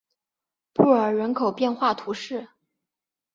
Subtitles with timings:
[0.73, 2.47] 布尔人口变化图示